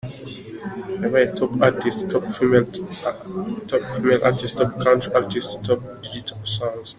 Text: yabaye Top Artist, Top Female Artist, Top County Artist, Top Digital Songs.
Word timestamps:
yabaye 1.01 1.25
Top 1.37 1.51
Artist, 1.67 1.99
Top 2.11 2.25
Female 2.35 2.67
Artist, 4.29 4.51
Top 4.57 4.71
County 4.83 5.07
Artist, 5.19 5.49
Top 5.67 5.81
Digital 6.03 6.39
Songs. 6.55 6.89